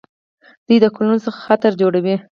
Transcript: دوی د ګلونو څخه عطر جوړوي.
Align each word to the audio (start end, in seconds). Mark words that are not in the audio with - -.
دوی 0.65 0.77
د 0.81 0.85
ګلونو 0.95 1.17
څخه 1.25 1.39
عطر 1.53 1.71
جوړوي. 1.81 2.15